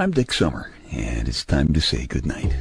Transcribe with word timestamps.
I'm 0.00 0.12
Dick 0.12 0.32
Summer, 0.32 0.72
and 0.92 1.28
it's 1.28 1.44
time 1.44 1.74
to 1.74 1.80
say 1.82 2.06
goodnight. 2.06 2.56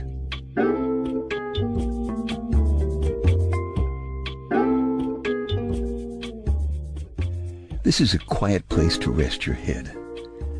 This 7.84 8.02
is 8.02 8.14
a 8.14 8.20
quiet 8.20 8.68
place 8.68 8.98
to 8.98 9.10
rest 9.10 9.46
your 9.46 9.56
head, 9.56 9.96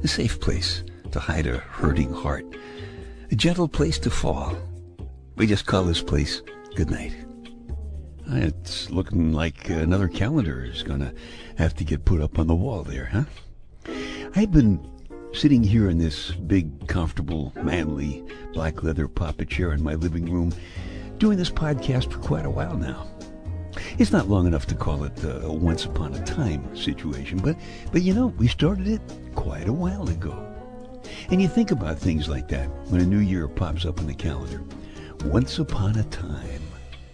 a 0.06 0.08
safe 0.08 0.40
place 0.40 0.86
to 1.12 1.20
hide 1.20 1.48
a 1.48 1.58
hurting 1.58 2.14
heart, 2.14 2.46
a 3.30 3.36
gentle 3.36 3.68
place 3.68 4.00
to 4.00 4.10
fall. 4.10 4.56
We 5.36 5.48
just 5.48 5.66
call 5.66 5.84
this 5.84 6.02
place 6.02 6.42
goodnight. 6.76 7.14
Ah, 8.30 8.38
it's 8.38 8.90
looking 8.90 9.34
like 9.34 9.70
another 9.70 10.08
calendar 10.08 10.64
is 10.64 10.84
going 10.84 11.02
to 11.02 11.14
have 11.58 11.74
to 11.74 11.84
get 11.84 12.06
put 12.06 12.22
up 12.22 12.40
on 12.40 12.48
the 12.48 12.56
wall 12.56 12.84
there, 12.84 13.08
huh? 13.08 13.26
I've 14.34 14.54
been 14.54 14.80
sitting 15.34 15.64
here 15.64 15.90
in 15.90 15.98
this 15.98 16.32
big, 16.32 16.88
comfortable, 16.88 17.54
manly, 17.64 18.24
black 18.54 18.84
leather 18.84 19.08
papa 19.08 19.46
chair 19.46 19.74
in 19.74 19.84
my 19.84 19.96
living 19.96 20.26
room 20.32 20.52
doing 21.18 21.38
this 21.38 21.52
podcast 21.52 22.12
for 22.12 22.20
quite 22.20 22.46
a 22.46 22.50
while 22.50 22.76
now. 22.76 23.08
It's 23.98 24.12
not 24.12 24.28
long 24.28 24.48
enough 24.48 24.66
to 24.68 24.76
call 24.76 25.04
it 25.04 25.14
a 25.24 25.52
once 25.52 25.86
upon 25.86 26.14
a 26.14 26.24
time 26.24 26.76
situation, 26.76 27.38
but, 27.40 27.56
but 27.92 28.02
you 28.02 28.14
know, 28.14 28.28
we 28.28 28.48
started 28.48 28.88
it 28.88 29.02
quite 29.36 29.68
a 29.68 29.74
while 29.74 30.10
ago. 30.10 30.46
And 31.30 31.42
you 31.42 31.48
think 31.48 31.72
about 31.72 32.00
things 32.00 32.28
like 32.28 32.48
that 32.50 32.68
when 32.90 33.02
a 33.02 33.06
new 33.06 33.20
year 33.20 33.48
pops 33.48 33.86
up 33.86 34.00
in 34.00 34.08
the 34.08 34.14
calendar. 34.14 34.64
Once 35.26 35.60
upon 35.60 35.98
a 35.98 36.04
time. 36.06 36.62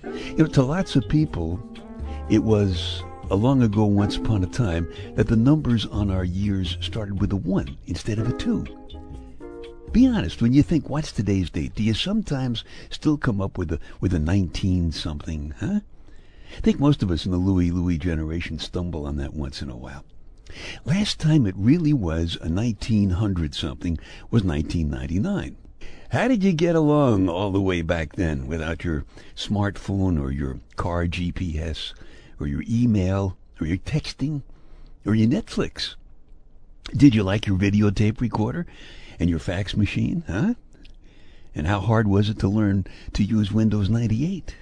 You 0.04 0.38
know, 0.38 0.48
to 0.48 0.64
lots 0.64 0.96
of 0.96 1.08
people, 1.10 1.60
it 2.30 2.44
was 2.44 3.04
a 3.32 3.36
long 3.36 3.64
ago, 3.64 3.86
once 3.86 4.18
upon 4.18 4.44
a 4.44 4.48
time, 4.48 4.92
that 5.16 5.28
the 5.28 5.36
numbers 5.36 5.86
on 5.88 6.12
our 6.12 6.24
years 6.24 6.78
started 6.82 7.20
with 7.20 7.34
a 7.34 7.36
1 7.36 7.78
instead 7.88 8.20
of 8.20 8.30
a 8.30 8.34
2. 8.34 8.66
Be 9.92 10.08
honest, 10.08 10.42
when 10.42 10.54
you 10.54 10.62
think, 10.62 10.90
what's 10.90 11.12
today's 11.12 11.50
date, 11.50 11.74
do 11.74 11.82
you 11.82 11.94
sometimes 11.94 12.64
still 12.90 13.18
come 13.18 13.42
up 13.42 13.58
with 13.58 13.72
a, 13.72 13.80
with 14.00 14.14
a 14.14 14.20
19 14.20 14.92
something, 14.92 15.54
huh? 15.60 15.80
I 16.56 16.62
think 16.62 16.80
most 16.80 17.02
of 17.02 17.10
us 17.10 17.26
in 17.26 17.32
the 17.32 17.38
Louie 17.38 17.72
Louie 17.72 17.98
generation 17.98 18.60
stumble 18.60 19.06
on 19.06 19.18
that 19.18 19.34
once 19.34 19.62
in 19.62 19.70
a 19.70 19.78
while. 19.78 20.06
Last 20.86 21.20
time 21.20 21.48
it 21.48 21.56
really 21.58 21.94
was 21.94 22.38
a 22.42 22.50
1900 22.50 23.56
something 23.56 23.98
was 24.30 24.44
1999. 24.44 25.58
How 26.10 26.28
did 26.28 26.44
you 26.44 26.54
get 26.54 26.76
along 26.76 27.28
all 27.28 27.52
the 27.52 27.60
way 27.60 27.82
back 27.82 28.16
then 28.16 28.48
without 28.48 28.84
your 28.84 29.06
smartphone 29.36 30.22
or 30.22 30.32
your 30.32 30.60
car 30.76 31.08
GPS 31.08 31.94
or 32.40 32.48
your 32.48 32.64
email 32.70 33.38
or 33.60 33.68
your 33.68 33.78
texting 33.78 34.42
or 35.06 35.16
your 35.16 35.28
Netflix? 35.28 35.96
Did 36.96 37.16
you 37.16 37.24
like 37.24 37.48
your 37.48 37.58
videotape 37.58 38.22
recorder 38.22 38.66
and 39.20 39.30
your 39.30 39.40
fax 39.40 39.76
machine, 39.76 40.24
huh? 40.28 40.54
And 41.54 41.68
how 41.68 41.80
hard 41.80 42.08
was 42.08 42.30
it 42.30 42.40
to 42.40 42.48
learn 42.48 42.86
to 43.14 43.24
use 43.24 43.52
Windows 43.52 43.90
98? 43.90 44.56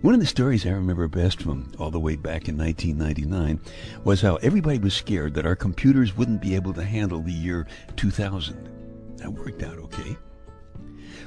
One 0.00 0.14
of 0.14 0.20
the 0.20 0.26
stories 0.26 0.64
I 0.64 0.70
remember 0.70 1.08
best 1.08 1.42
from 1.42 1.72
all 1.76 1.90
the 1.90 1.98
way 1.98 2.14
back 2.14 2.48
in 2.48 2.56
1999 2.56 3.58
was 4.04 4.20
how 4.20 4.36
everybody 4.36 4.78
was 4.78 4.94
scared 4.94 5.34
that 5.34 5.44
our 5.44 5.56
computers 5.56 6.16
wouldn't 6.16 6.40
be 6.40 6.54
able 6.54 6.72
to 6.74 6.84
handle 6.84 7.20
the 7.20 7.32
year 7.32 7.66
2000. 7.96 9.16
That 9.16 9.32
worked 9.32 9.64
out 9.64 9.76
okay. 9.78 10.16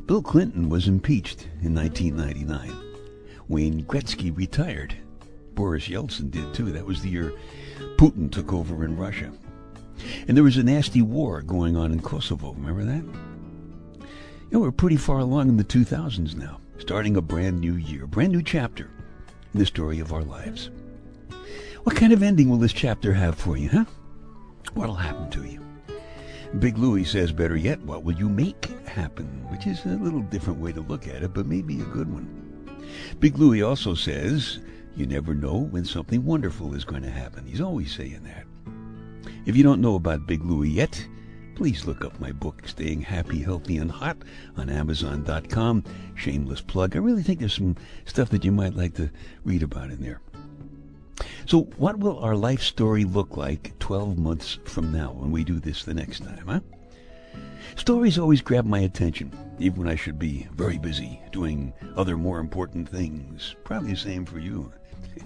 Bill 0.05 0.22
Clinton 0.22 0.69
was 0.69 0.88
impeached 0.88 1.50
in 1.61 1.75
1999. 1.75 2.72
Wayne 3.50 3.83
Gretzky 3.83 4.36
retired. 4.36 4.95
Boris 5.53 5.89
Yeltsin 5.89 6.31
did 6.31 6.53
too. 6.53 6.72
That 6.72 6.85
was 6.85 7.02
the 7.02 7.09
year 7.09 7.33
Putin 7.97 8.31
took 8.31 8.53
over 8.53 8.85
in 8.85 8.95
Russia. 8.95 9.33
And 10.29 10.38
there 10.38 10.46
was 10.46 10.56
a 10.56 10.63
nasty 10.63 11.01
war 11.01 11.41
going 11.41 11.75
on 11.75 11.91
in 11.91 12.01
Kosovo. 12.01 12.53
Remember 12.53 12.85
that? 12.85 13.03
You 14.00 14.07
know, 14.51 14.59
we're 14.62 14.72
pretty 14.72 14.96
far 14.96 15.19
along 15.19 15.50
in 15.50 15.57
the 15.57 15.66
2000s 15.66 16.35
now 16.35 16.62
starting 16.81 17.16
a 17.16 17.22
brand 17.22 17.59
new 17.59 17.75
year, 17.75 18.08
brand 18.08 18.31
new 18.31 18.42
chapter 18.42 18.90
in 19.53 19.59
the 19.59 19.66
story 19.66 20.00
of 20.00 20.12
our 20.12 20.24
lives. 20.24 20.72
What 21.84 21.96
kind 21.96 22.12
of 22.12 22.24
ending 22.24 22.50
will 22.50 22.58
this 22.58 22.74
chapter 22.74 23.14
have 23.14 23.36
for 23.36 23.56
you, 23.56 23.69
huh? 23.69 23.86
What'll 24.74 24.96
happen 24.96 25.30
to 25.30 25.44
you? 25.44 25.64
Big 26.58 26.80
Louie 26.80 27.03
says, 27.03 27.31
better 27.31 27.56
yet, 27.56 27.80
what 27.84 28.03
will 28.03 28.16
you 28.16 28.28
make 28.28 28.66
happen? 28.88 29.25
Which 29.50 29.68
is 29.68 29.86
a 29.86 29.90
little 29.90 30.22
different 30.22 30.59
way 30.59 30.72
to 30.72 30.81
look 30.81 31.08
at 31.08 31.22
it, 31.22 31.36
but 31.36 31.46
maybe 31.46 31.80
a 31.80 31.86
good 31.86 32.12
one. 32.12 32.88
Big 33.20 33.38
Louie 33.38 33.62
also 33.62 33.94
says, 33.94 34.59
you 34.96 35.06
never 35.06 35.36
know 35.36 35.58
when 35.58 35.86
something 35.86 36.25
wonderful 36.25 36.74
is 36.74 36.84
going 36.84 37.03
to 37.03 37.12
happen. 37.12 37.46
He's 37.46 37.62
always 37.62 37.96
saying 37.96 38.24
that. 38.24 38.46
If 39.46 39.56
you 39.56 39.62
don't 39.62 39.81
know 39.81 39.96
about 39.96 40.25
Big 40.25 40.44
Louie 40.44 40.72
yet, 40.72 41.08
please 41.61 41.85
look 41.85 42.03
up 42.03 42.19
my 42.19 42.31
book, 42.31 42.67
Staying 42.67 43.01
Happy, 43.01 43.44
Healthy, 43.44 43.77
and 43.77 43.91
Hot, 43.91 44.17
on 44.57 44.67
Amazon.com. 44.67 45.83
Shameless 46.16 46.59
plug. 46.59 46.95
I 46.95 46.99
really 46.99 47.22
think 47.22 47.38
there's 47.38 47.53
some 47.53 47.75
stuff 48.05 48.29
that 48.29 48.44
you 48.44 48.51
might 48.51 48.73
like 48.73 48.95
to 48.95 49.11
read 49.44 49.61
about 49.61 49.91
in 49.91 50.01
there. 50.01 50.22
So, 51.45 51.66
what 51.77 51.99
will 51.99 52.17
our 52.17 52.35
life 52.35 52.63
story 52.63 53.03
look 53.03 53.38
like 53.38 53.77
12 53.77 54.17
months 54.17 54.57
from 54.66 54.91
now 54.91 55.11
when 55.11 55.29
we 55.29 55.44
do 55.44 55.59
this 55.59 55.83
the 55.83 55.94
next 55.94 56.23
time, 56.23 56.47
huh? 56.47 56.61
Stories 57.75 58.17
always 58.17 58.41
grab 58.41 58.66
my 58.66 58.79
attention, 58.79 59.31
even 59.59 59.81
when 59.81 59.88
I 59.88 59.95
should 59.95 60.17
be 60.17 60.47
very 60.53 60.79
busy 60.79 61.22
doing 61.31 61.73
other 61.95 62.17
more 62.17 62.39
important 62.39 62.89
things. 62.89 63.55
Probably 63.63 63.91
the 63.91 63.97
same 63.97 64.25
for 64.25 64.39
you. 64.39 64.73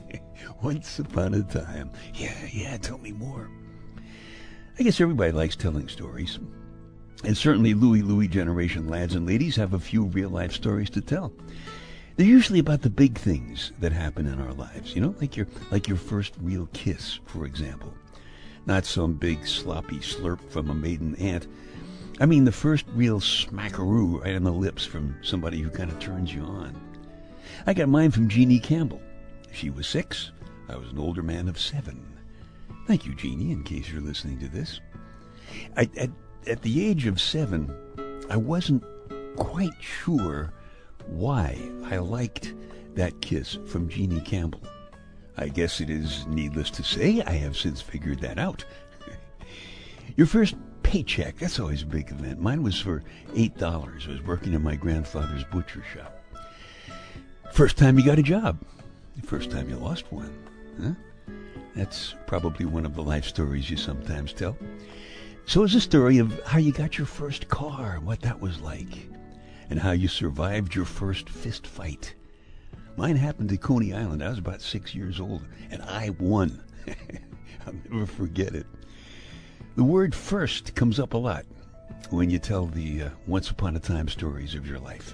Once 0.62 1.00
upon 1.00 1.34
a 1.34 1.44
time. 1.44 1.92
Yeah, 2.14 2.36
yeah, 2.52 2.76
tell 2.76 2.98
me 2.98 3.14
more. 3.14 3.50
I 4.78 4.84
guess 4.84 5.00
everybody 5.00 5.32
likes 5.32 5.56
telling 5.56 5.88
stories. 5.88 6.38
And 7.24 7.38
certainly 7.38 7.74
Louie 7.74 8.02
Louie 8.02 8.28
generation 8.28 8.90
lads 8.90 9.16
and 9.16 9.26
ladies 9.26 9.56
have 9.56 9.74
a 9.74 9.80
few 9.80 10.04
real 10.04 10.30
life 10.30 10.52
stories 10.52 10.90
to 10.92 11.02
tell. 11.02 11.32
They're 12.18 12.26
usually 12.26 12.60
about 12.60 12.82
the 12.82 12.90
big 12.90 13.18
things 13.18 13.72
that 13.80 13.94
happen 13.94 14.28
in 14.28 14.40
our 14.42 14.54
lives, 14.54 14.94
you 14.94 15.02
know, 15.02 15.16
like 15.22 15.38
your 15.38 15.48
like 15.72 15.88
your 15.88 15.98
first 15.98 16.34
real 16.42 16.68
kiss, 16.74 17.20
for 17.26 17.46
example. 17.46 17.94
Not 18.66 18.86
some 18.86 19.14
big 19.14 19.48
sloppy 19.48 20.00
slurp 20.00 20.40
from 20.50 20.70
a 20.70 20.74
maiden 20.74 21.16
aunt. 21.16 21.48
I 22.20 22.26
mean 22.26 22.44
the 22.44 22.52
first 22.52 22.86
real 22.94 23.22
smackaroo 23.22 24.22
right 24.24 24.36
on 24.36 24.44
the 24.44 24.52
lips 24.52 24.86
from 24.86 25.16
somebody 25.22 25.62
who 25.62 25.70
kind 25.70 25.90
of 25.90 26.00
turns 26.00 26.34
you 26.34 26.42
on. 26.42 26.76
I 27.66 27.74
got 27.74 27.88
mine 27.88 28.12
from 28.12 28.28
Jeannie 28.28 28.60
Campbell. 28.60 29.02
She 29.54 29.70
was 29.70 29.88
six. 29.88 30.32
I 30.68 30.76
was 30.76 30.92
an 30.92 31.00
older 31.00 31.24
man 31.24 31.48
of 31.48 31.60
seven. 31.60 32.16
Thank 32.88 33.06
you, 33.06 33.16
Jeannie, 33.16 33.52
in 33.52 33.64
case 33.64 33.90
you're 33.90 34.02
listening 34.02 34.40
to 34.40 34.48
this. 34.48 34.80
I, 35.76 35.90
at, 35.98 36.12
at 36.48 36.62
the 36.62 36.86
age 36.86 37.08
of 37.08 37.20
seven, 37.20 37.76
I 38.30 38.38
wasn't 38.38 38.84
quite 39.36 39.74
sure 39.82 40.54
why 41.08 41.60
I 41.86 41.98
liked 41.98 42.54
that 42.94 43.22
kiss 43.22 43.58
from 43.66 43.90
Jeannie 43.90 44.22
Campbell. 44.22 44.62
I 45.38 45.50
guess 45.50 45.82
it 45.82 45.90
is 45.90 46.26
needless 46.28 46.70
to 46.72 46.84
say, 46.84 47.22
I 47.26 47.32
have 47.32 47.58
since 47.58 47.82
figured 47.82 48.20
that 48.22 48.38
out. 48.38 48.64
Your 50.16 50.28
first 50.28 50.56
paycheck, 50.84 51.40
that's 51.40 51.60
always 51.60 51.82
a 51.82 51.88
big 51.88 52.12
event. 52.12 52.40
Mine 52.40 52.64
was 52.64 52.80
for 52.80 53.04
$8. 53.34 54.08
I 54.08 54.12
was 54.12 54.22
working 54.22 54.54
in 54.54 54.64
my 54.64 54.76
grandfather's 54.76 55.44
butcher 55.46 55.84
shop. 55.94 56.24
First 57.52 57.78
time 57.78 57.98
you 57.98 58.06
got 58.06 58.20
a 58.20 58.24
job. 58.24 58.60
First 59.24 59.50
time 59.50 59.70
you 59.70 59.76
lost 59.78 60.12
one. 60.12 60.34
Huh? 60.82 60.92
That's 61.76 62.16
probably 62.26 62.66
one 62.66 62.86
of 62.86 62.96
the 62.96 63.04
life 63.04 63.26
stories 63.26 63.70
you 63.70 63.78
sometimes 63.78 64.34
tell. 64.34 64.58
So 65.46 65.64
is 65.64 65.74
the 65.74 65.82
story 65.82 66.18
of 66.18 66.42
how 66.46 66.58
you 66.58 66.72
got 66.72 66.98
your 66.98 67.06
first 67.06 67.50
car, 67.50 68.00
what 68.02 68.22
that 68.22 68.40
was 68.40 68.62
like, 68.62 69.10
and 69.70 69.80
how 69.80 69.92
you 69.92 70.08
survived 70.08 70.74
your 70.74 70.86
first 70.86 71.30
fist 71.30 71.68
fight. 71.68 72.16
Mine 72.98 73.18
happened 73.18 73.52
at 73.52 73.62
Coney 73.62 73.94
Island. 73.94 74.24
I 74.24 74.30
was 74.30 74.40
about 74.40 74.62
six 74.62 74.96
years 74.96 75.20
old, 75.20 75.46
and 75.70 75.82
I 75.82 76.12
won. 76.12 76.64
I'll 77.68 77.76
never 77.90 78.06
forget 78.06 78.56
it. 78.56 78.66
The 79.76 79.84
word 79.84 80.16
first 80.16 80.74
comes 80.76 81.00
up 81.00 81.14
a 81.14 81.18
lot 81.18 81.46
when 82.10 82.30
you 82.30 82.40
tell 82.40 82.68
the 82.68 83.04
uh, 83.04 83.10
once 83.28 83.50
upon 83.50 83.76
a 83.76 83.80
time 83.80 84.08
stories 84.08 84.56
of 84.56 84.66
your 84.66 84.80
life. 84.80 85.14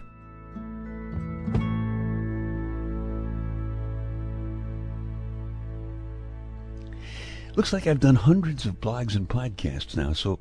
Looks 7.55 7.73
like 7.73 7.85
I've 7.85 7.99
done 7.99 8.15
hundreds 8.15 8.65
of 8.65 8.79
blogs 8.79 9.15
and 9.15 9.27
podcasts 9.27 9.97
now, 9.97 10.13
so 10.13 10.39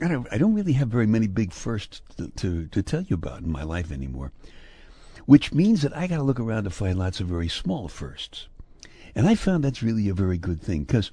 I 0.00 0.06
don't, 0.06 0.26
I 0.30 0.38
don't 0.38 0.54
really 0.54 0.74
have 0.74 0.88
very 0.88 1.06
many 1.06 1.26
big 1.26 1.52
firsts 1.52 2.00
to, 2.16 2.28
to, 2.28 2.66
to 2.68 2.82
tell 2.82 3.02
you 3.02 3.14
about 3.14 3.42
in 3.42 3.50
my 3.50 3.64
life 3.64 3.90
anymore. 3.90 4.30
Which 5.26 5.52
means 5.52 5.82
that 5.82 5.96
I 5.96 6.06
got 6.06 6.18
to 6.18 6.22
look 6.22 6.38
around 6.38 6.64
to 6.64 6.70
find 6.70 6.96
lots 6.96 7.18
of 7.18 7.26
very 7.26 7.48
small 7.48 7.88
firsts. 7.88 8.46
And 9.16 9.28
I 9.28 9.34
found 9.34 9.64
that's 9.64 9.82
really 9.82 10.08
a 10.08 10.14
very 10.14 10.38
good 10.38 10.62
thing 10.62 10.84
because 10.84 11.10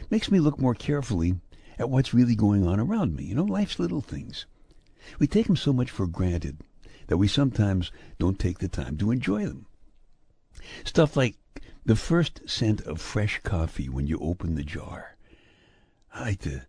it 0.00 0.10
makes 0.10 0.30
me 0.30 0.40
look 0.40 0.58
more 0.58 0.74
carefully 0.74 1.34
at 1.78 1.90
what's 1.90 2.14
really 2.14 2.34
going 2.34 2.66
on 2.66 2.80
around 2.80 3.14
me. 3.14 3.24
You 3.24 3.34
know, 3.34 3.44
life's 3.44 3.78
little 3.78 4.00
things. 4.00 4.46
We 5.18 5.26
take 5.26 5.46
them 5.46 5.56
so 5.56 5.74
much 5.74 5.90
for 5.90 6.06
granted 6.06 6.62
that 7.08 7.18
we 7.18 7.28
sometimes 7.28 7.92
don't 8.18 8.38
take 8.38 8.60
the 8.60 8.68
time 8.68 8.96
to 8.96 9.10
enjoy 9.10 9.44
them. 9.44 9.66
Stuff 10.84 11.16
like 11.18 11.36
the 11.84 11.96
first 11.96 12.48
scent 12.48 12.80
of 12.82 13.00
fresh 13.00 13.40
coffee 13.42 13.88
when 13.88 14.06
you 14.06 14.18
open 14.20 14.54
the 14.54 14.64
jar. 14.64 15.16
I 16.12 16.22
like 16.22 16.40
to 16.40 16.62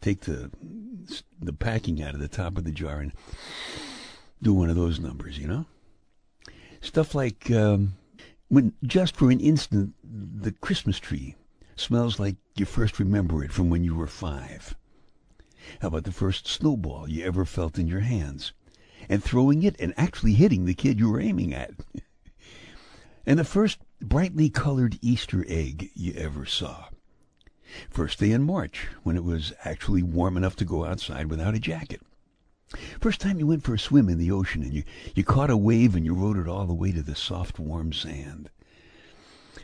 take 0.00 0.20
the 0.20 0.50
the 1.40 1.52
packing 1.52 2.02
out 2.02 2.14
of 2.14 2.20
the 2.20 2.28
top 2.28 2.56
of 2.56 2.64
the 2.64 2.70
jar 2.70 3.00
and 3.00 3.12
do 4.40 4.52
one 4.52 4.70
of 4.70 4.76
those 4.76 5.00
numbers, 5.00 5.38
you 5.38 5.46
know? 5.46 5.66
Stuff 6.80 7.14
like 7.14 7.50
um, 7.50 7.94
when 8.48 8.72
just 8.84 9.16
for 9.16 9.30
an 9.30 9.40
instant 9.40 9.94
the 10.04 10.52
Christmas 10.52 10.98
tree 10.98 11.36
smells 11.76 12.20
like 12.20 12.36
you 12.56 12.64
first 12.64 12.98
remember 12.98 13.42
it 13.42 13.52
from 13.52 13.70
when 13.70 13.82
you 13.82 13.94
were 13.94 14.06
five. 14.06 14.76
How 15.80 15.88
about 15.88 16.04
the 16.04 16.12
first 16.12 16.46
snowball 16.46 17.08
you 17.08 17.24
ever 17.24 17.44
felt 17.44 17.78
in 17.78 17.86
your 17.86 18.00
hands? 18.00 18.52
And 19.08 19.22
throwing 19.22 19.62
it 19.62 19.76
and 19.80 19.94
actually 19.96 20.34
hitting 20.34 20.64
the 20.64 20.74
kid 20.74 20.98
you 21.00 21.10
were 21.10 21.20
aiming 21.20 21.54
at. 21.54 21.72
and 23.26 23.38
the 23.38 23.44
first 23.44 23.78
brightly 24.02 24.50
colored 24.50 24.98
Easter 25.00 25.44
egg 25.48 25.90
you 25.94 26.12
ever 26.14 26.44
saw. 26.44 26.86
First 27.88 28.18
day 28.18 28.32
in 28.32 28.42
March, 28.42 28.88
when 29.02 29.16
it 29.16 29.24
was 29.24 29.52
actually 29.64 30.02
warm 30.02 30.36
enough 30.36 30.56
to 30.56 30.64
go 30.64 30.84
outside 30.84 31.30
without 31.30 31.54
a 31.54 31.60
jacket. 31.60 32.02
First 33.00 33.20
time 33.20 33.38
you 33.38 33.46
went 33.46 33.62
for 33.62 33.74
a 33.74 33.78
swim 33.78 34.08
in 34.08 34.18
the 34.18 34.30
ocean 34.30 34.62
and 34.62 34.72
you, 34.72 34.84
you 35.14 35.24
caught 35.24 35.50
a 35.50 35.56
wave 35.56 35.94
and 35.94 36.04
you 36.04 36.14
rode 36.14 36.38
it 36.38 36.48
all 36.48 36.66
the 36.66 36.74
way 36.74 36.92
to 36.92 37.02
the 37.02 37.14
soft, 37.14 37.58
warm 37.58 37.92
sand. 37.92 38.50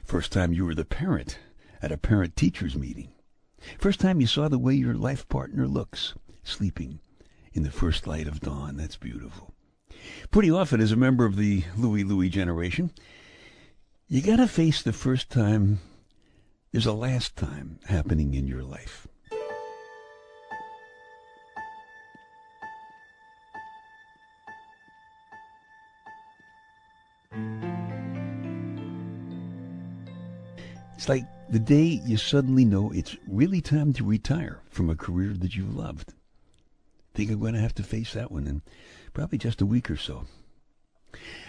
First 0.04 0.32
time 0.32 0.52
you 0.52 0.64
were 0.64 0.74
the 0.74 0.84
parent 0.84 1.38
at 1.82 1.92
a 1.92 1.98
parent 1.98 2.36
teachers 2.36 2.76
meeting. 2.76 3.12
First 3.78 4.00
time 4.00 4.20
you 4.20 4.26
saw 4.26 4.48
the 4.48 4.58
way 4.58 4.74
your 4.74 4.94
life 4.94 5.28
partner 5.28 5.66
looks, 5.66 6.14
sleeping 6.42 7.00
in 7.52 7.62
the 7.62 7.70
first 7.70 8.06
light 8.06 8.28
of 8.28 8.40
dawn. 8.40 8.76
That's 8.76 8.96
beautiful. 8.96 9.52
Pretty 10.30 10.50
often, 10.50 10.80
as 10.80 10.92
a 10.92 10.96
member 10.96 11.24
of 11.24 11.36
the 11.36 11.64
Louie 11.76 12.04
Louie 12.04 12.28
generation, 12.28 12.92
you 14.10 14.22
gotta 14.22 14.48
face 14.48 14.82
the 14.82 14.92
first 14.92 15.28
time 15.28 15.80
there's 16.72 16.86
a 16.86 16.92
last 16.92 17.36
time 17.36 17.78
happening 17.86 18.32
in 18.32 18.46
your 18.46 18.62
life. 18.62 19.06
It's 30.94 31.08
like 31.08 31.24
the 31.50 31.58
day 31.58 32.00
you 32.04 32.16
suddenly 32.16 32.64
know 32.64 32.90
it's 32.92 33.16
really 33.26 33.60
time 33.60 33.92
to 33.94 34.04
retire 34.04 34.62
from 34.70 34.88
a 34.88 34.96
career 34.96 35.34
that 35.34 35.54
you've 35.54 35.76
loved. 35.76 36.14
Think 37.14 37.30
I'm 37.30 37.40
going 37.40 37.54
to 37.54 37.60
have 37.60 37.74
to 37.76 37.82
face 37.82 38.14
that 38.14 38.32
one 38.32 38.46
in 38.46 38.62
probably 39.12 39.38
just 39.38 39.60
a 39.60 39.66
week 39.66 39.90
or 39.90 39.96
so. 39.96 40.24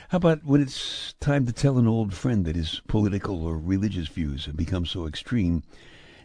How 0.10 0.18
about 0.18 0.44
when 0.44 0.62
it's 0.62 1.09
time 1.20 1.46
to 1.46 1.54
tell 1.54 1.78
an 1.78 1.88
old 1.88 2.14
friend 2.14 2.46
that 2.46 2.56
his 2.56 2.82
political 2.88 3.46
or 3.46 3.58
religious 3.58 4.08
views 4.08 4.46
have 4.46 4.56
become 4.56 4.86
so 4.86 5.06
extreme 5.06 5.64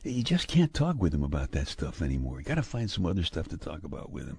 you 0.04 0.22
just 0.22 0.48
can't 0.48 0.74
talk 0.74 1.00
with 1.00 1.14
him 1.14 1.22
about 1.22 1.52
that 1.52 1.66
stuff 1.66 2.02
anymore. 2.02 2.38
You 2.38 2.44
got 2.44 2.56
to 2.56 2.62
find 2.62 2.90
some 2.90 3.06
other 3.06 3.22
stuff 3.22 3.48
to 3.48 3.56
talk 3.56 3.84
about 3.84 4.10
with 4.10 4.26
him. 4.26 4.38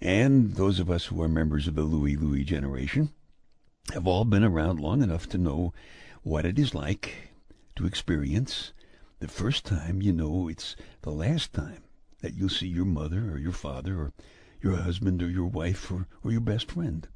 And 0.00 0.54
those 0.54 0.78
of 0.78 0.88
us 0.90 1.06
who 1.06 1.20
are 1.22 1.28
members 1.28 1.66
of 1.66 1.74
the 1.74 1.82
Louie 1.82 2.14
Louie 2.14 2.44
generation 2.44 3.10
have 3.92 4.06
all 4.06 4.24
been 4.24 4.44
around 4.44 4.78
long 4.78 5.02
enough 5.02 5.28
to 5.30 5.38
know 5.38 5.74
what 6.22 6.46
it 6.46 6.56
is 6.58 6.72
like 6.72 7.32
to 7.74 7.84
experience 7.84 8.72
the 9.18 9.26
first 9.28 9.66
time 9.66 10.00
you 10.00 10.12
know 10.12 10.48
it's 10.48 10.76
the 11.02 11.10
last 11.10 11.52
time 11.52 11.82
that 12.22 12.34
you'll 12.34 12.48
see 12.48 12.68
your 12.68 12.84
mother 12.84 13.32
or 13.32 13.38
your 13.38 13.52
father 13.52 13.98
or 13.98 14.12
your 14.62 14.76
husband 14.76 15.20
or 15.22 15.28
your 15.28 15.46
wife 15.46 15.90
or, 15.90 16.06
or 16.22 16.30
your 16.30 16.40
best 16.40 16.70
friend. 16.70 17.08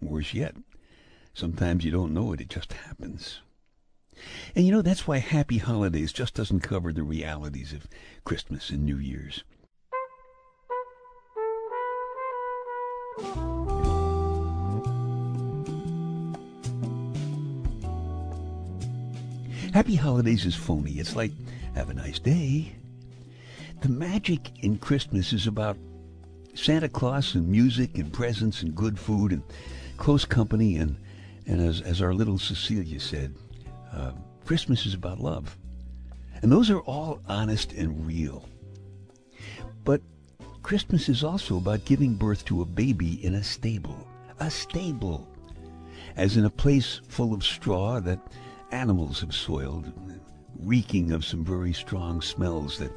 Worse 0.00 0.34
yet, 0.34 0.56
sometimes 1.34 1.84
you 1.84 1.90
don't 1.90 2.14
know 2.14 2.32
it, 2.32 2.40
it 2.40 2.48
just 2.48 2.72
happens. 2.72 3.40
And 4.54 4.64
you 4.64 4.72
know, 4.72 4.82
that's 4.82 5.06
why 5.06 5.18
Happy 5.18 5.58
Holidays 5.58 6.12
just 6.12 6.34
doesn't 6.34 6.60
cover 6.60 6.92
the 6.92 7.02
realities 7.02 7.72
of 7.72 7.88
Christmas 8.24 8.70
and 8.70 8.84
New 8.84 8.96
Year's. 8.96 9.42
Happy 19.72 19.96
Holidays 19.96 20.46
is 20.46 20.54
phony. 20.54 20.92
It's 20.92 21.16
like, 21.16 21.32
have 21.74 21.90
a 21.90 21.94
nice 21.94 22.20
day. 22.20 22.76
The 23.80 23.88
magic 23.88 24.62
in 24.62 24.78
Christmas 24.78 25.32
is 25.32 25.48
about 25.48 25.76
Santa 26.54 26.88
Claus 26.88 27.34
and 27.34 27.48
music 27.48 27.98
and 27.98 28.12
presents 28.12 28.62
and 28.62 28.76
good 28.76 28.96
food 28.96 29.32
and 29.32 29.42
close 29.96 30.24
company 30.24 30.76
and, 30.76 30.96
and 31.46 31.60
as, 31.60 31.80
as 31.80 32.00
our 32.00 32.14
little 32.14 32.38
Cecilia 32.38 33.00
said, 33.00 33.34
uh, 33.92 34.12
Christmas 34.44 34.86
is 34.86 34.94
about 34.94 35.20
love. 35.20 35.56
And 36.42 36.50
those 36.50 36.70
are 36.70 36.80
all 36.80 37.20
honest 37.28 37.72
and 37.72 38.06
real. 38.06 38.48
But 39.84 40.02
Christmas 40.62 41.08
is 41.08 41.22
also 41.22 41.56
about 41.56 41.84
giving 41.84 42.14
birth 42.14 42.44
to 42.46 42.62
a 42.62 42.66
baby 42.66 43.24
in 43.24 43.34
a 43.34 43.44
stable. 43.44 44.06
A 44.40 44.50
stable. 44.50 45.28
As 46.16 46.36
in 46.36 46.44
a 46.44 46.50
place 46.50 47.00
full 47.08 47.34
of 47.34 47.44
straw 47.44 48.00
that 48.00 48.20
animals 48.70 49.20
have 49.20 49.34
soiled, 49.34 49.92
reeking 50.58 51.12
of 51.12 51.24
some 51.24 51.44
very 51.44 51.72
strong 51.72 52.20
smells 52.20 52.78
that 52.78 52.92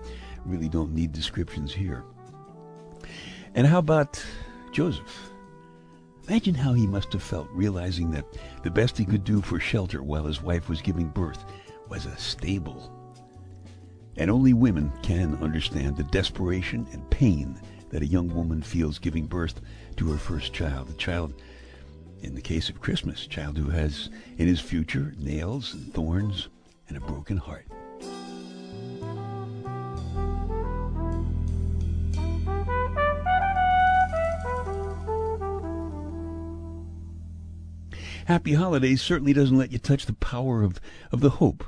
really 0.46 0.70
don't 0.70 0.94
need 0.94 1.12
descriptions 1.12 1.74
here. 1.74 2.04
And 3.56 3.66
how 3.68 3.80
about 3.80 4.24
Joseph? 4.72 5.32
Imagine 6.28 6.56
how 6.56 6.74
he 6.74 6.86
must 6.86 7.14
have 7.14 7.24
felt 7.24 7.48
realizing 7.52 8.12
that 8.12 8.26
the 8.62 8.70
best 8.70 8.98
he 8.98 9.06
could 9.06 9.24
do 9.24 9.42
for 9.42 9.62
shelter 9.62 10.04
while 10.04 10.26
his 10.26 10.42
wife 10.42 10.68
was 10.68 10.82
giving 10.82 11.08
birth 11.08 11.46
was 11.88 12.06
a 12.06 12.18
stable. 12.18 12.92
And 14.18 14.30
only 14.30 14.52
women 14.52 14.92
can 15.04 15.36
understand 15.38 15.96
the 15.96 16.04
desperation 16.04 16.86
and 16.92 17.10
pain 17.10 17.58
that 17.92 18.02
a 18.02 18.08
young 18.08 18.28
woman 18.34 18.62
feels 18.62 19.00
giving 19.00 19.26
birth 19.26 19.62
to 19.96 20.12
her 20.12 20.18
first 20.18 20.52
child, 20.52 20.90
a 20.90 20.94
child 20.94 21.34
in 22.22 22.36
the 22.36 22.42
case 22.42 22.68
of 22.68 22.82
Christmas, 22.82 23.26
child 23.26 23.58
who 23.58 23.70
has 23.70 24.10
in 24.38 24.48
his 24.48 24.60
future 24.60 25.14
nails 25.18 25.74
and 25.74 25.94
thorns 25.94 26.50
and 26.90 26.98
a 26.98 27.02
broken 27.02 27.38
heart. 27.38 27.67
Happy 38.28 38.54
Holidays 38.54 39.02
certainly 39.02 39.34
doesn't 39.34 39.58
let 39.58 39.72
you 39.72 39.80
touch 39.80 40.06
the 40.06 40.14
power 40.14 40.64
of, 40.64 40.80
of 41.12 41.22
the 41.22 41.32
hope 41.32 41.64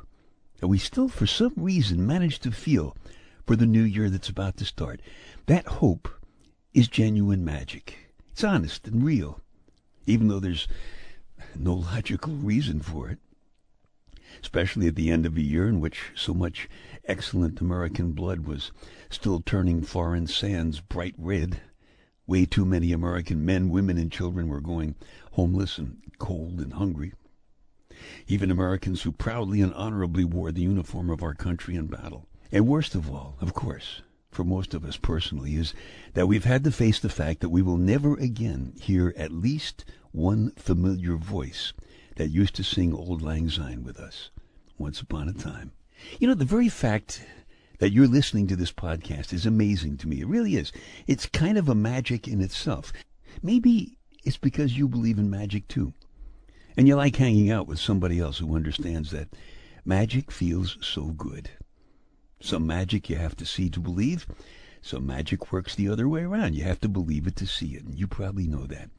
that 0.59 0.67
we 0.67 0.77
still, 0.77 1.09
for 1.09 1.25
some 1.25 1.53
reason, 1.55 2.05
manage 2.05 2.39
to 2.39 2.51
feel 2.51 2.95
for 3.47 3.55
the 3.55 3.65
new 3.65 3.83
year 3.83 4.09
that's 4.09 4.29
about 4.29 4.57
to 4.57 4.65
start. 4.65 5.01
That 5.47 5.65
hope 5.65 6.09
is 6.73 6.87
genuine 6.87 7.43
magic. 7.43 8.13
It's 8.31 8.43
honest 8.43 8.87
and 8.87 9.03
real 9.03 9.41
even 10.09 10.27
though 10.27 10.39
there's 10.39 10.67
no 11.55 11.73
logical 11.75 12.33
reason 12.33 12.81
for 12.81 13.09
it. 13.09 13.19
Especially 14.41 14.87
at 14.87 14.95
the 14.95 15.11
end 15.11 15.25
of 15.25 15.37
a 15.37 15.41
year 15.41 15.67
in 15.67 15.79
which 15.79 16.11
so 16.15 16.33
much 16.33 16.67
excellent 17.05 17.61
American 17.61 18.11
blood 18.11 18.41
was 18.41 18.71
still 19.09 19.41
turning 19.41 19.81
foreign 19.81 20.27
sands 20.27 20.79
bright 20.79 21.15
red. 21.17 21.61
Way 22.29 22.45
too 22.45 22.63
many 22.63 22.91
American 22.91 23.43
men, 23.43 23.69
women, 23.69 23.97
and 23.97 24.11
children 24.11 24.49
were 24.49 24.61
going 24.61 24.93
homeless 25.31 25.79
and 25.79 25.99
cold 26.19 26.59
and 26.59 26.73
hungry. 26.73 27.13
Even 28.27 28.51
Americans 28.51 29.01
who 29.01 29.11
proudly 29.11 29.61
and 29.61 29.73
honorably 29.73 30.23
wore 30.23 30.51
the 30.51 30.61
uniform 30.61 31.09
of 31.09 31.23
our 31.23 31.33
country 31.33 31.75
in 31.75 31.87
battle. 31.87 32.27
And 32.51 32.67
worst 32.67 32.93
of 32.93 33.09
all, 33.09 33.35
of 33.41 33.55
course, 33.55 34.03
for 34.29 34.43
most 34.43 34.75
of 34.75 34.85
us 34.85 34.95
personally, 34.95 35.55
is 35.55 35.73
that 36.13 36.27
we've 36.27 36.45
had 36.45 36.63
to 36.65 36.71
face 36.71 36.99
the 36.99 37.09
fact 37.09 37.39
that 37.39 37.49
we 37.49 37.63
will 37.63 37.77
never 37.77 38.13
again 38.13 38.73
hear 38.79 39.11
at 39.17 39.31
least 39.31 39.83
one 40.11 40.51
familiar 40.51 41.15
voice 41.15 41.73
that 42.17 42.29
used 42.29 42.53
to 42.57 42.63
sing 42.63 42.93
Auld 42.93 43.23
Lang 43.23 43.49
Syne 43.49 43.83
with 43.83 43.99
us 43.99 44.29
once 44.77 45.01
upon 45.01 45.29
a 45.29 45.33
time. 45.33 45.71
You 46.19 46.27
know, 46.27 46.35
the 46.35 46.45
very 46.45 46.69
fact 46.69 47.25
that 47.79 47.91
you're 47.91 48.07
listening 48.07 48.47
to 48.47 48.55
this 48.55 48.71
podcast 48.71 49.33
is 49.33 49.45
amazing 49.45 49.97
to 49.97 50.07
me. 50.07 50.21
It 50.21 50.27
really 50.27 50.55
is. 50.55 50.71
It's 51.07 51.25
kind 51.25 51.57
of 51.57 51.67
a 51.67 51.75
magic 51.75 52.27
in 52.27 52.41
itself. 52.41 52.93
Maybe 53.41 53.97
it's 54.23 54.37
because 54.37 54.77
you 54.77 54.87
believe 54.87 55.17
in 55.17 55.29
magic 55.29 55.67
too. 55.67 55.93
And 56.77 56.87
you 56.87 56.95
like 56.95 57.15
hanging 57.15 57.51
out 57.51 57.67
with 57.67 57.79
somebody 57.79 58.19
else 58.19 58.37
who 58.37 58.55
understands 58.55 59.11
that 59.11 59.29
magic 59.83 60.31
feels 60.31 60.77
so 60.81 61.07
good. 61.07 61.49
Some 62.41 62.67
magic 62.67 63.09
you 63.09 63.15
have 63.17 63.35
to 63.37 63.45
see 63.45 63.69
to 63.69 63.79
believe. 63.79 64.27
Some 64.81 65.05
magic 65.05 65.51
works 65.51 65.75
the 65.75 65.89
other 65.89 66.07
way 66.07 66.21
around. 66.21 66.55
You 66.55 66.63
have 66.63 66.79
to 66.81 66.89
believe 66.89 67.27
it 67.27 67.35
to 67.37 67.47
see 67.47 67.75
it. 67.75 67.83
And 67.83 67.97
you 67.97 68.07
probably 68.07 68.47
know 68.47 68.65
that. 68.67 68.89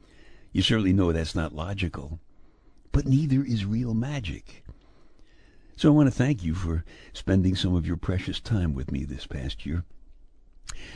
You 0.51 0.61
certainly 0.61 0.93
know 0.93 1.11
that's 1.11 1.33
not 1.33 1.55
logical. 1.55 2.19
But 2.91 3.07
neither 3.07 3.43
is 3.43 3.65
real 3.65 3.93
magic. 3.93 4.63
So 5.81 5.89
I 5.89 5.93
want 5.93 6.05
to 6.05 6.15
thank 6.15 6.43
you 6.43 6.53
for 6.53 6.85
spending 7.11 7.55
some 7.55 7.73
of 7.73 7.87
your 7.87 7.97
precious 7.97 8.39
time 8.39 8.75
with 8.75 8.91
me 8.91 9.03
this 9.03 9.25
past 9.25 9.65
year. 9.65 9.83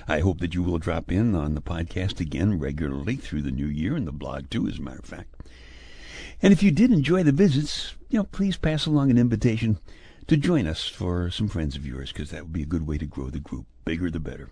I 0.07 0.19
hope 0.19 0.39
that 0.41 0.53
you 0.53 0.61
will 0.61 0.77
drop 0.77 1.11
in 1.11 1.33
on 1.33 1.55
the 1.55 1.61
podcast 1.61 2.19
again 2.19 2.59
regularly 2.59 3.15
through 3.15 3.41
the 3.41 3.49
new 3.49 3.65
year 3.65 3.95
and 3.95 4.05
the 4.05 4.11
blog 4.11 4.51
too, 4.51 4.67
as 4.67 4.77
a 4.77 4.81
matter 4.83 4.99
of 4.99 5.05
fact. 5.05 5.41
And 6.39 6.53
if 6.53 6.61
you 6.61 6.69
did 6.69 6.91
enjoy 6.91 7.23
the 7.23 7.31
visits, 7.31 7.95
you 8.09 8.19
know, 8.19 8.25
please 8.25 8.57
pass 8.57 8.85
along 8.85 9.09
an 9.09 9.17
invitation 9.17 9.79
to 10.27 10.37
join 10.37 10.67
us 10.67 10.87
for 10.87 11.31
some 11.31 11.47
friends 11.47 11.75
of 11.75 11.87
yours, 11.87 12.11
because 12.11 12.29
that 12.29 12.43
would 12.43 12.53
be 12.53 12.61
a 12.61 12.67
good 12.67 12.85
way 12.85 12.99
to 12.99 13.07
grow 13.07 13.31
the 13.31 13.39
group. 13.39 13.65
Bigger 13.85 14.11
the 14.11 14.19
better. 14.19 14.51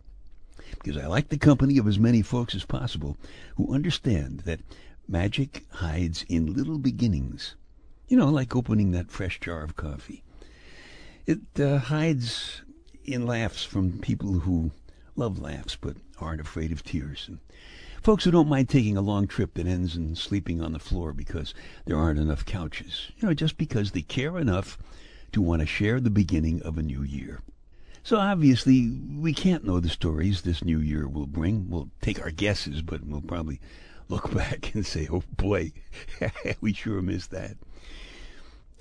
Because 0.71 0.97
I 0.97 1.05
like 1.05 1.29
the 1.29 1.37
company 1.37 1.77
of 1.77 1.87
as 1.87 1.99
many 1.99 2.23
folks 2.23 2.55
as 2.55 2.65
possible 2.65 3.17
who 3.55 3.71
understand 3.71 4.39
that 4.45 4.61
magic 5.07 5.67
hides 5.73 6.25
in 6.27 6.55
little 6.55 6.79
beginnings. 6.79 7.53
You 8.07 8.17
know, 8.17 8.29
like 8.29 8.55
opening 8.55 8.91
that 8.91 9.11
fresh 9.11 9.39
jar 9.39 9.63
of 9.63 9.75
coffee. 9.75 10.23
It 11.25 11.39
uh, 11.59 11.77
hides 11.77 12.61
in 13.03 13.25
laughs 13.25 13.63
from 13.63 13.99
people 13.99 14.39
who 14.39 14.71
love 15.15 15.39
laughs 15.39 15.77
but 15.79 15.97
aren't 16.19 16.41
afraid 16.41 16.71
of 16.71 16.83
tears. 16.83 17.25
And 17.27 17.39
folks 18.01 18.23
who 18.23 18.31
don't 18.31 18.49
mind 18.49 18.69
taking 18.69 18.97
a 18.97 19.01
long 19.01 19.27
trip 19.27 19.53
that 19.53 19.67
ends 19.67 19.95
in 19.95 20.15
sleeping 20.15 20.61
on 20.61 20.73
the 20.73 20.79
floor 20.79 21.13
because 21.13 21.53
there 21.85 21.97
aren't 21.97 22.19
enough 22.19 22.45
couches. 22.45 23.11
You 23.17 23.27
know, 23.27 23.33
just 23.33 23.57
because 23.57 23.91
they 23.91 24.01
care 24.01 24.37
enough 24.37 24.77
to 25.31 25.41
want 25.41 25.61
to 25.61 25.65
share 25.65 25.99
the 25.99 26.09
beginning 26.09 26.61
of 26.61 26.77
a 26.77 26.83
new 26.83 27.03
year. 27.03 27.41
So 28.03 28.17
obviously, 28.17 28.89
we 28.89 29.33
can't 29.33 29.63
know 29.63 29.79
the 29.79 29.89
stories 29.89 30.41
this 30.41 30.63
new 30.63 30.79
year 30.79 31.07
will 31.07 31.25
bring. 31.25 31.69
We'll 31.69 31.89
take 32.01 32.21
our 32.21 32.31
guesses, 32.31 32.81
but 32.81 33.05
we'll 33.05 33.21
probably 33.21 33.61
look 34.09 34.33
back 34.33 34.73
and 34.73 34.85
say, 34.85 35.07
oh 35.11 35.23
boy, 35.35 35.71
we 36.61 36.73
sure 36.73 37.01
missed 37.01 37.31
that. 37.31 37.57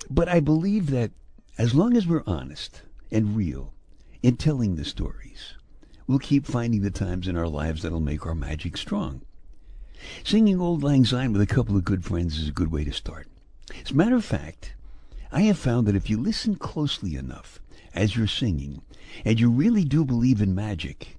But 0.09 0.27
I 0.29 0.39
believe 0.39 0.89
that 0.91 1.11
as 1.57 1.73
long 1.73 1.95
as 1.95 2.07
we're 2.07 2.23
honest 2.25 2.81
and 3.11 3.35
real 3.35 3.73
in 4.21 4.37
telling 4.37 4.75
the 4.75 4.85
stories, 4.85 5.53
we'll 6.07 6.19
keep 6.19 6.45
finding 6.45 6.81
the 6.81 6.91
times 6.91 7.27
in 7.27 7.37
our 7.37 7.47
lives 7.47 7.81
that'll 7.81 7.99
make 7.99 8.25
our 8.25 8.35
magic 8.35 8.77
strong. 8.77 9.21
Singing 10.23 10.59
Auld 10.59 10.83
Lang 10.83 11.05
Syne 11.05 11.31
with 11.31 11.41
a 11.41 11.47
couple 11.47 11.77
of 11.77 11.85
good 11.85 12.03
friends 12.03 12.37
is 12.37 12.49
a 12.49 12.53
good 12.53 12.71
way 12.71 12.83
to 12.83 12.91
start. 12.91 13.27
As 13.83 13.91
a 13.91 13.95
matter 13.95 14.15
of 14.15 14.25
fact, 14.25 14.75
I 15.31 15.41
have 15.43 15.57
found 15.57 15.87
that 15.87 15.95
if 15.95 16.09
you 16.09 16.17
listen 16.17 16.55
closely 16.55 17.15
enough 17.15 17.59
as 17.93 18.15
you're 18.15 18.27
singing, 18.27 18.81
and 19.23 19.39
you 19.39 19.49
really 19.49 19.85
do 19.85 20.03
believe 20.03 20.41
in 20.41 20.55
magic, 20.55 21.17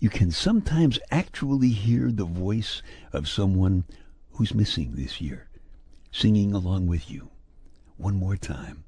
you 0.00 0.08
can 0.08 0.30
sometimes 0.30 0.98
actually 1.10 1.70
hear 1.70 2.12
the 2.12 2.24
voice 2.24 2.82
of 3.12 3.28
someone 3.28 3.84
who's 4.32 4.54
missing 4.54 4.94
this 4.94 5.20
year, 5.20 5.48
singing 6.12 6.52
along 6.52 6.86
with 6.86 7.10
you. 7.10 7.30
One 7.96 8.16
more 8.16 8.36
time. 8.36 8.84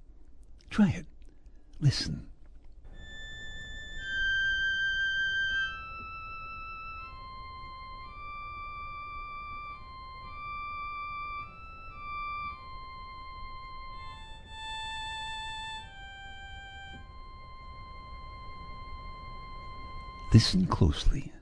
Try 0.70 0.90
it. 0.90 1.06
Listen. 1.80 2.29
Listen 20.32 20.64
closely. 20.66 21.32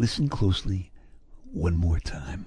Listen 0.00 0.28
closely 0.28 0.92
one 1.52 1.74
more 1.74 1.98
time. 1.98 2.46